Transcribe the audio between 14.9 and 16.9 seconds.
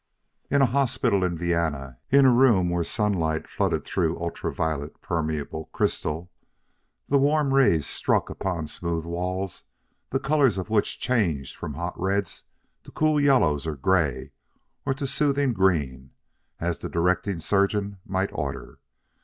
to soothing green, as the